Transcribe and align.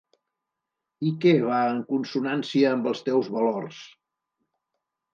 I 1.09 1.11
què 1.25 1.33
va 1.51 1.59
en 1.75 1.83
consonància 1.93 2.73
amb 2.79 2.93
els 2.95 3.07
teus 3.13 3.33
valors. 3.39 3.87